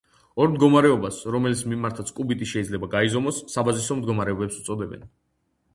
ორ 0.43 0.47
მდგომარეობას, 0.53 1.19
რომელის 1.35 1.61
მიმართაც 1.73 2.09
კუბიტი 2.21 2.49
შეიძლება 2.53 2.91
გაიზომოს, 2.97 3.45
საბაზისო 3.57 4.01
მდგომარეობებს 4.01 4.61
უწოდებენ. 4.65 5.09